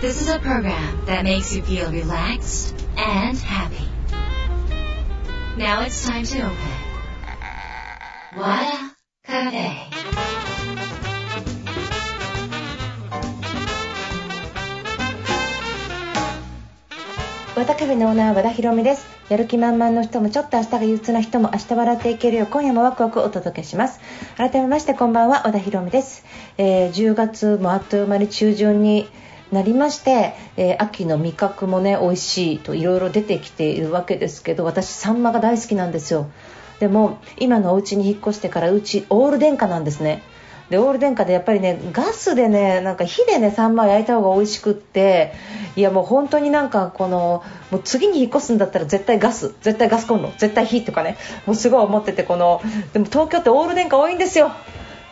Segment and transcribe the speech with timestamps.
[0.00, 3.86] This is a program that makes you feel relaxed and happy.
[5.58, 6.56] Now it's time to open.
[8.34, 9.90] Wada Cafe.
[17.54, 24.00] 和田カフェのオーナー和田博美ですやる気満々の人もちょっと明日が憂鬱な人も明日笑っていけるよう今夜もワクワクお届けします
[24.38, 26.24] 改めましてこんばんは和田博美です、
[26.56, 29.10] えー10月もあっという間に中旬に
[29.52, 36.30] なりまして、えー秋の味覚もね美味しいといろいろ出てきているわけですけど私サンマが大好きなんですよ。
[36.78, 40.22] でも今のお家に引っ越してからうちオール電化なんですね。
[40.70, 45.32] でオール電化でやっぱりねガスでねなんか火でねサンマ焼いた方が美味しくって
[45.74, 47.42] いやもう本当になんかこの
[47.72, 49.54] もう次に引っ越すんだったら絶対ガス。
[49.62, 50.32] 絶対ガスコンロ。
[50.38, 51.18] 絶対火とかね。
[51.44, 52.62] もうすごい思っててこの
[52.92, 54.52] でも東京ってオール電化多いんですよ。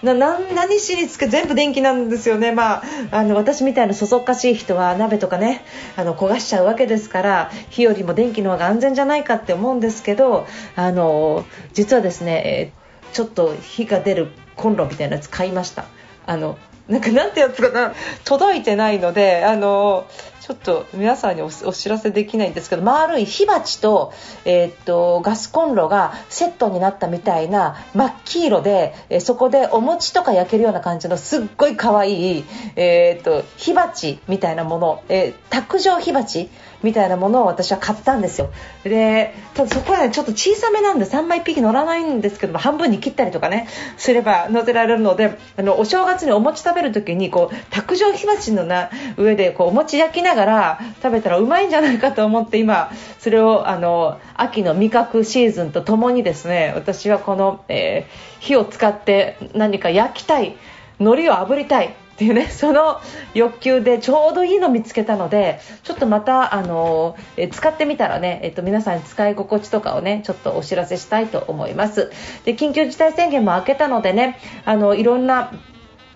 [0.02, 5.64] なな何しにつけ全部電気なんですよね、まあ、あの私みたいなそそっかしい人は鍋とかね
[5.96, 15.86] あの焦がしちゃうわけですから火よりも電気の方が安全じゃないかって思うんですけどあの実はですね、えーちょっと火が出るコンロみたいなやつ買いました。
[16.26, 17.94] あのなんかなんてやつかな
[18.24, 20.06] 届いてないのであの
[20.40, 24.14] ちょっと皆さんにおお知らせできないんですけど丸い火鉢と,、
[24.46, 32.44] えーっとガスコンロがセットになったみたいな真っ黄色で、えーそこでお餅とか焼けるような感じのすっごい可愛い、
[32.76, 36.48] えーっと火鉢みたいなもの、えー卓上火鉢
[36.82, 38.50] みたいなものを私は買ったんですよ。
[38.84, 60.56] でただそこはねちょっと小さめなんで3枚1匹乗らないんですけど半分に切ったりとかねすれば乗せられるのであのお正月にお餅食べべる時にこう卓上火鉢のな上でこうお餅焼きながら食べたらうまいんじゃないかと思って今それをあの秋の味覚シーズンとともにですね私はこの、えー火を使って何か焼きたい
[60.98, 63.00] 海苔を炙りたいっていうねその
[63.34, 72.10] 欲求でちょうどいいの見つけたのでちょっとまたあのえ使ってみたらね、えっと、皆さんに使い心地とかをねちょっとお知らせしたいと思います。
[72.44, 75.52] で緊急事態宣言も明けたのでねあのいろんな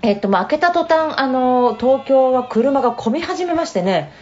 [0.02, 4.12] えっと、まあ開けた途端あの東京は車が混み始めましてね。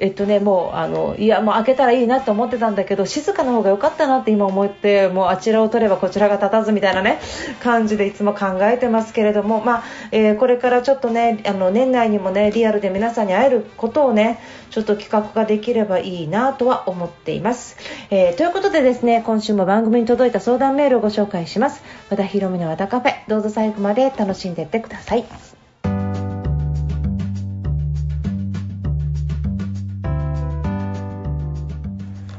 [0.00, 7.20] えっとね、もうあのいやもう開けたらいいなと思ってたんだけど静かな方が良かったなって今思ってもうあちらを取ればこちらが立たずみたいなね
[7.62, 14.40] 感じでいつも考えてますけれども、まあえーこれからちょっとねあの年内にもねリアルで皆さんに会えることをね
[14.70, 17.76] ちょっと企画ができればいいなとは思っています、
[18.10, 21.82] えーということでですね今週も番組に届いた相談メールをご紹介します。
[22.10, 25.53] 和田博美の和田カフェどうぞ最後まで楽しんでいってください。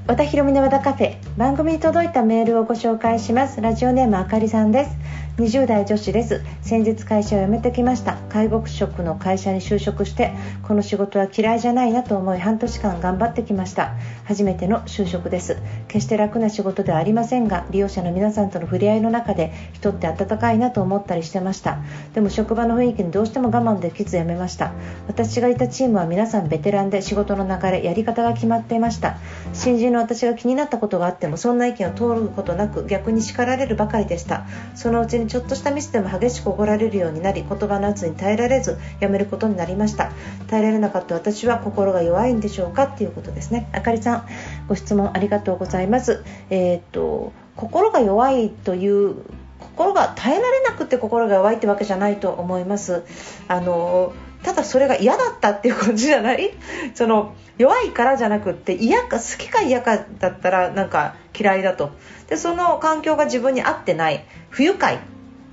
[0.08, 1.18] 和田博美の和田カフェ。
[1.36, 3.60] 番組に届いたメールをご紹介します。
[3.60, 4.92] ラジオネームあかりさんです。
[5.38, 6.42] 20代女子です。
[6.62, 8.16] 先日会社を辞めてきました。
[8.30, 10.32] 介護職の会社に就職して
[10.64, 13.96] この仕事は嫌いじゃないなと思い半年間頑張ってきました。
[14.24, 15.58] 初めての就職です。
[15.90, 21.80] 決して楽な仕事ではありませんが利用者の皆さんとの触れ合いの中で人って温かいなと思ったりしてました。
[22.14, 24.72] でも職場の雰囲気にどうしても我慢できず辞めました。
[25.08, 29.18] 私がいたチームは皆さんベテランで仕事の流れやり方が決まっていました。
[29.52, 34.46] 新人の私が気になったことがあってもそんな意見を通ることなく逆に叱られるばかりでした。
[34.76, 40.12] そのうちにちょっとしたミスでも激しく怒られるようになり言葉の圧に耐えられず辞めることになりました。
[40.48, 43.70] 耐えられなかった私は心が弱いんでしょうかっていうことですね。
[43.74, 44.28] あかりさん
[44.70, 46.24] ご質問ありがとうございます。
[46.50, 49.16] えーっと心が弱いという
[49.60, 53.04] 心が耐えられなくて心が弱いってわけじゃないと思います。
[53.48, 56.52] あのただそれが嫌だったっていう感じじゃない？
[56.94, 61.92] その弱いからじゃなくって嫌か好きか嫌かだったらなんか嫌いだと。
[62.28, 64.26] でその環境が自分に合ってない。
[64.50, 65.00] 不愉快、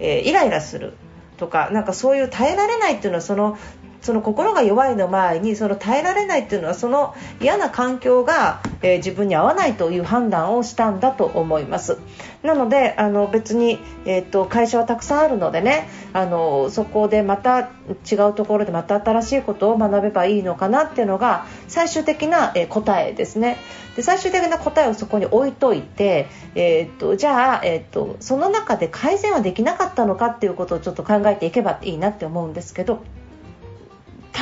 [0.03, 0.95] えーイライラする
[1.39, 3.57] とかなんかそういう耐えられないっていうのはその
[4.03, 11.99] その心が弱いの前にその耐えられないっていうのはその嫌な環境が、えー自分に合わないという判断をしたんだと思います。
[12.43, 17.71] なのであの別に、えー、と会社はたくさんあるのでねあのそこでまた
[18.11, 23.59] 違うところでまた新しいことを学べばいいのかなっていうのが最終的な、えー答えですね。
[23.97, 33.03] で最終的な答えをそこに置いといて、えー、とじゃあ、えー、とその中で改善はできなかったのかっていうことをちょっと考えていけばいいなって思うんですけど。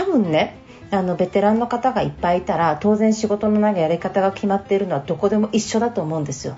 [0.01, 0.57] 多分ね
[0.91, 6.57] あのベテランの方がいっぱいいたら当然仕事のなんかやり方が決まっているのはどこでも一緒だと思うんですよ。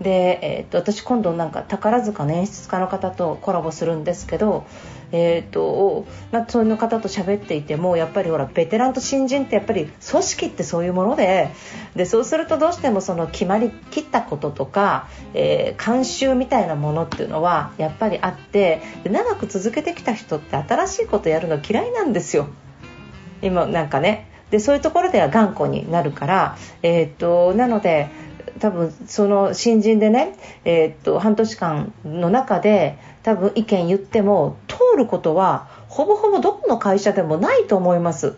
[0.00, 4.66] で、えー、と私今度なんか宝塚の演出家の方とコラボするんですけど、
[5.12, 11.50] えーとま、そういう方と喋っていてもやっぱりほらベテランと新人ってやっぱり組織ってそういうもので
[11.94, 22.48] でそうするとどうしてもその決まりきったこととか、えー慣習みたいなものっていうのはやっぱりあって長く続けてきた人って新しいことやるの嫌いなんですよ。
[23.42, 28.08] 今なんかねでそういうところでは頑固になるから、えー、っとなので
[28.60, 38.36] 多分その新人でね、えー、っと半年間の中で多分意見言っても通ることはほぼほぼどこの会社でもないと思います。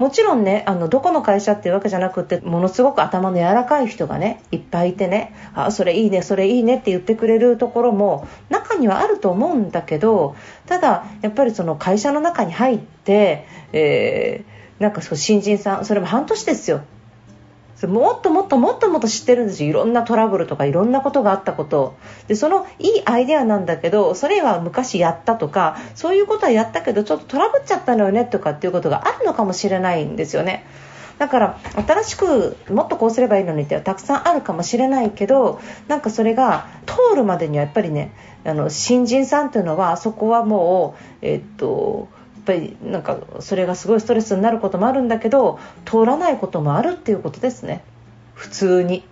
[0.00, 16.82] もちろんねあのどこの会社っていうわけじゃなくてものすごく頭の柔らかい人がねいっぱいいてねあそれいいねそれいいねって言ってくれるところも中にはあると思うんだけどただやっぱりその会社の中に入って、えー、なんかそう新人さんそれも半年ですよ
[17.86, 19.70] もっともっともっともっと知ってるんですよ。
[19.70, 21.96] いろんなトラブルとかいろんなことがあったこと。
[22.28, 30.66] でそのいいアイデアなんだけどそれは昔やったとかそういうことはやったけどちょっとトラブっちゃったのよねとかっていうことがあるのかもしれないんですよね。
[31.18, 38.12] だから新しくもっとこうすればいいのにってたくさんあるかもしれないけどなんかそれが通るまでにはやっぱりね
[38.44, 42.08] あの新人さんというのはそこはもうえっと
[42.40, 47.82] ぱりなんかそれがすごいストレスになることもあるんだけど通らないこともあるっていうことですね。
[48.34, 49.04] 普通に。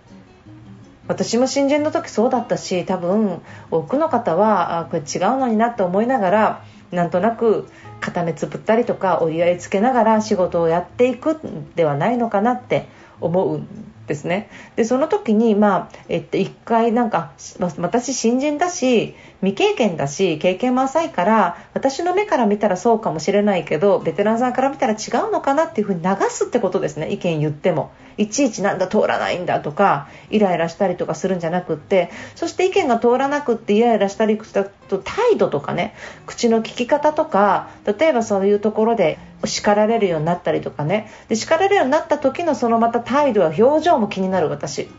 [1.07, 3.41] 私も新人の時そうだったし多分
[3.71, 7.67] 多くの方はあこれ違うのになって思いながらなんとなく
[7.99, 12.87] 固めつぶったりとか折り合いつけながら仕事をやっていくんではないのかなって
[13.21, 13.67] 思うん
[14.09, 14.49] ですね。
[14.75, 17.31] でその時にまあ、えっと、1回なんか
[17.77, 24.95] 私新人だし未経験だし経験も浅いから私の目から見たらそうかもしれないけどベテランさんから見たら違
[25.27, 27.13] うのかなっていうふうに流すってことですね。
[27.13, 27.91] 意見言っても。
[28.19, 35.95] いちいちなんだ通らないんだとかイライラしたりとかするんじゃなくってそして意見が通らなくってイライラしたりしたと態度とかね
[36.25, 41.09] 口の聞き方とか例えばそういうところで叱られるようになったりとかね。
[41.29, 44.89] で叱られるようになった時のそのまた態度や表情も気になる私。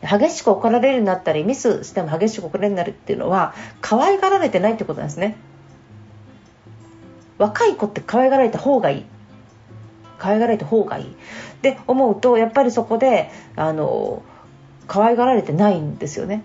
[0.00, 5.36] 激しく怒られるようになったりミスしても激しく怒られるようになるっていうのは可愛がられてないってことなんですね。
[7.36, 9.04] 若い子って可愛がられた方がいい。
[10.18, 11.16] 可愛がられた方がいい。
[11.56, 14.22] って思うとやっぱりそこであの
[14.86, 16.44] 可愛がられてないんですよね。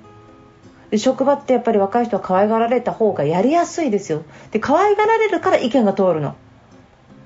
[0.89, 4.23] で職場ってやっぱり若い人は可愛がられた方がやりやすいですよ。
[4.51, 6.35] で可愛がられるから意見が通るの。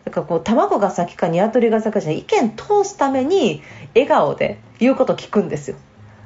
[0.04, 3.64] だからこう卵が先か鶏が先かじゃ意見通すために
[3.96, 5.78] 笑顔で言うこと聞くんですよ。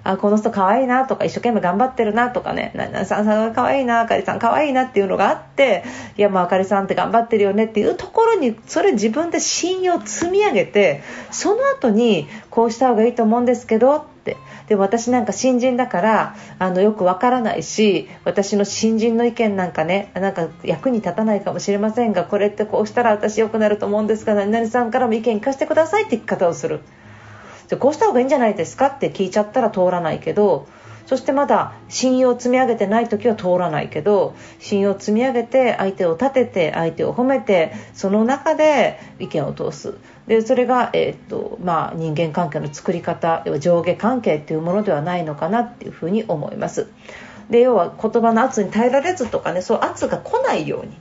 [0.03, 5.83] あこの人可愛いなとか一生懸命頑張ってるなとかねななさんさんが可愛いなあかりさん可愛いなっていうのがあって
[6.17, 11.01] いやもうあかりさんって頑張ってるよねっていうところにそれ自分で信用積み上げて
[11.31, 14.37] その後にこうした方がいいと思うんですけどって
[14.67, 26.81] でも私なんか新人だからあのよくわからないし私の新人の意見なんかねなんか役に立たないかもしれませんがこれってこうしたら私良くなると思うんですが何々さんからも意見聞かせてくださいって聞き方をする。
[27.69, 30.67] じゃこうした方がいいんじゃないですかって聞いちゃったら通らないけど
[31.05, 39.95] そしてまだ信用を積み上げてない時は通らないけど信用を積み上げて相手を立てて相手を褒めてその中で意見を通す。
[40.27, 46.87] でそれが、えー、っとまあ、人間関係の作り方上下関係っていうものではないのかなっていうふうに思います。
[47.49, 50.91] で要は言葉の圧に耐えられずとかねそう圧が来ないように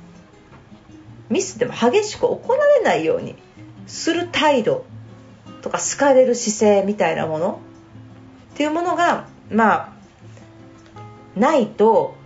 [1.29, 3.37] ミスでも激しく怒られないように
[3.87, 4.87] する態度。
[5.69, 7.61] とか好かれる姿勢みたいなもの？
[8.55, 9.93] っていうものがまあ
[11.39, 12.17] ないと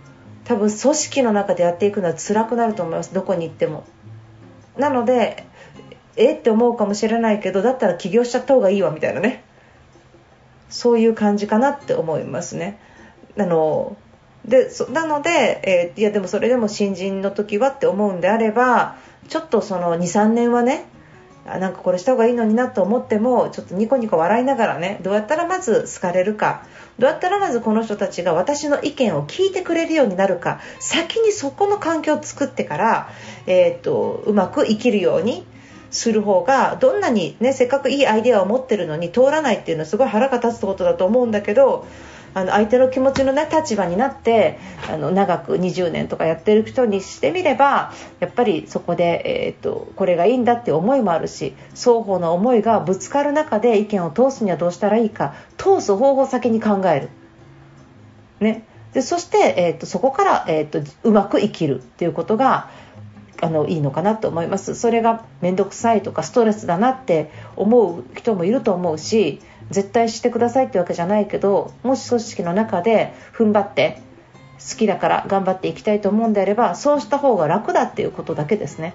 [0.45, 3.13] 多分組織の中でやっていくのは辛くなると思います。
[3.13, 3.83] どこに行っても。
[4.77, 5.45] なので
[6.15, 9.43] えって思うかもしれないけどだったら起業しちゃった方がいいわみたいなね。
[10.69, 12.79] そういう感じかなって思いますね。
[13.37, 13.97] あの
[14.45, 20.85] でなので、えー、いやでもそれでも新人の時はって思うんであればちょっとその23年はね
[21.45, 26.65] あなんかこれした方がいいのになと思ってもちょっとニコニコ笑いながらねどうやったらまず好かれるか。
[26.99, 30.59] どうやったらまずこの人たちが私の意見を聞いてくれるようになるか。
[30.79, 33.09] 先にそこの環境を作ってから、
[33.47, 35.43] えーと、うまく生きるように
[35.93, 41.85] する方がどんなに、ね、せっかくいいアイデアを持ってるのに通らないっていうのはすごい腹が立つことだと思うんだけど
[42.33, 44.57] あの相手の気持ちの、ね、立場になって
[44.89, 57.09] あの長く20年とかやってる人にしてみればやっぱりそこで、えーと、これがいいんだっていう思いもあるし双方の思いがぶつかる中で意見を通すにはどうしたらいいか通す方法を先に考える。
[58.39, 62.69] ね、でそして、えーと、そこから、えーとうまく生きるっていうことが
[63.43, 64.73] あのいいのかなと思います。
[64.73, 74.01] それが面倒くさいとかストレスだなって思う人もいると思うし絶対してくださいってわけじゃないけどもし組織の中で踏ん張って
[74.59, 78.93] 好きだから頑張っていきたいと思うんであればそうした方が楽だっていうことだけですね。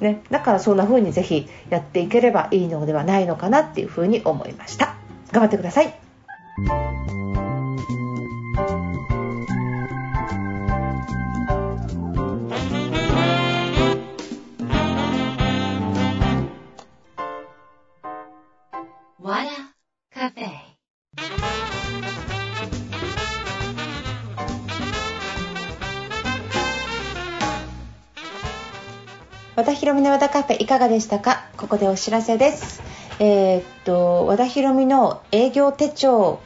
[0.00, 4.96] ね、だからそんな風にぜひやっていければいいのではないのかなっていう風に思いました。
[5.32, 5.94] 頑張ってください。
[30.44, 31.46] フェいかがでしたか？
[31.56, 32.82] ここでお知らせです。
[33.18, 36.40] えー、っと和田ヒ美の営業手帳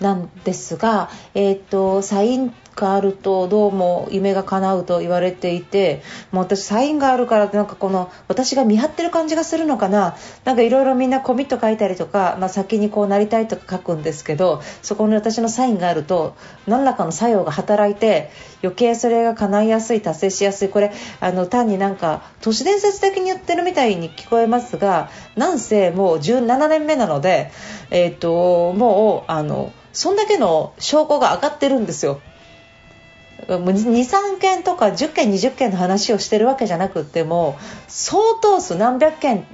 [0.00, 6.02] なんですが、えー、っとサインがあるとどうも夢が叶うと言われていて
[6.32, 18.30] もう私サインがあるからなんかこの私が見張ってる感じがするのかななんかいろいろみんなコミット書いたりとか、まあ、先にこうなりたいとか書くんですけどそこに私のサインがあると何らかの作用が働いて
[18.62, 27.50] 余計それが叶いやすい達成しやすいこれあの単になんか都市伝説的に言ってるみたいに聞こえますがなんせもう17年目なので、
[27.90, 32.20] えーともうあのそんだけの証拠が上がってるんですよ。
[33.46, 37.58] 23件とか10件20件の話をしてるわけじゃなくても
[37.88, 39.46] 相当数何百件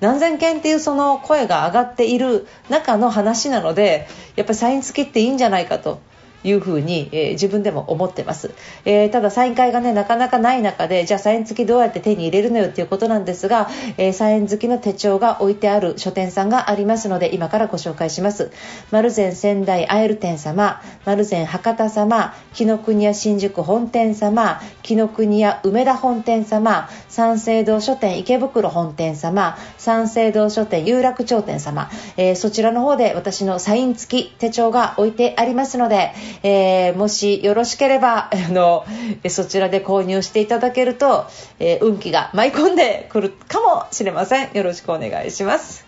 [0.00, 6.00] 何千件っていうその声が上がっている中の話なのでやっぱりサイン付きっていいんじゃないかと。
[6.44, 18.52] いうふうに、えー、自分でも思ってます、えー、ただサイン会がねなかなかない中でじゃあサイン付きどうやって手に入れるのよっていうことなんですが、えー、サイン付きの手帳が置いてある書店さんがありますので今からご紹介します。
[18.90, 38.84] 丸善仙台アイル店様丸善博多様紀ノ国屋新宿本店様紀ノ国屋梅田本店様三省堂書店池袋本店様三省堂書店有楽町店様、えー、そちらの方で私のサイン付き手帳が置いてありますので、えー、もしよろしければ、あの、
[39.28, 41.26] そちらで購入していただけると、
[41.58, 44.52] えー、運気が舞い込んでくるかもしれません。
[44.52, 45.84] よろしくお願いします。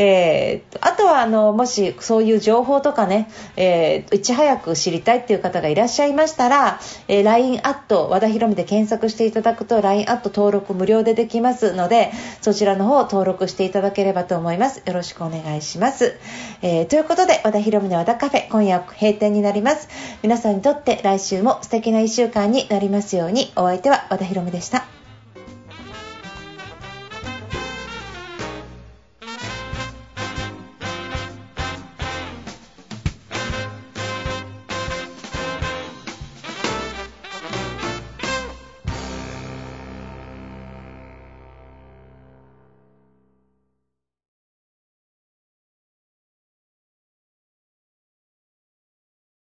[0.00, 6.78] えー、あとはあのもしそういう情報とかね、えー、いち早く知りたいっていう方がいらっしゃいましたら、
[7.08, 14.84] えー、LINE アット和田ひろみで検索していただくと LINE アット登録無料でできますのでそちらの方を登録していただければと思います。
[14.86, 16.16] よろしくお願いします、
[16.62, 19.88] えー、ということで和田ひろみの和田カフェ今夜閉店になります。
[20.22, 23.52] 皆さんにとって来週も素敵な1週間になりますように。
[23.56, 24.97] お相手は和田ひろみでした。